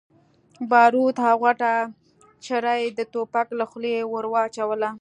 باروت 0.69 1.17
او 1.31 1.37
غټه 1.43 1.73
چره 2.45 2.71
يې 2.81 2.87
د 2.97 2.99
ټوپک 3.11 3.47
له 3.59 3.65
خولې 3.69 3.95
ور 4.11 4.25
واچوله. 4.33 4.89